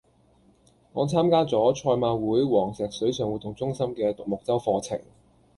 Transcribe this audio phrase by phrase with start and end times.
[0.93, 4.99] 我參加咗賽馬會黃石水上活動中心嘅獨木舟課程。